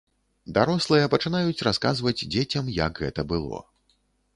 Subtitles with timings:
[0.55, 3.67] Дарослыя пачынаюць расказваць дзецям, як гэта было.